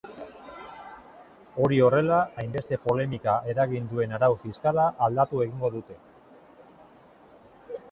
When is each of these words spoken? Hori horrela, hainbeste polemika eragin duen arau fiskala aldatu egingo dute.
Hori 1.65 1.77
horrela, 1.87 2.17
hainbeste 2.43 2.79
polemika 2.87 3.37
eragin 3.55 3.87
duen 3.93 4.17
arau 4.19 4.31
fiskala 4.47 4.89
aldatu 5.09 5.45
egingo 5.47 5.73
dute. 5.79 6.01